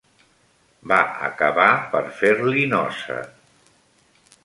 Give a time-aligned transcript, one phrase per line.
[0.91, 0.97] Va
[1.27, 3.23] acabar per fer-li nosa.